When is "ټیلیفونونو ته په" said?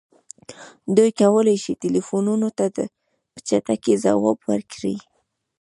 1.83-3.39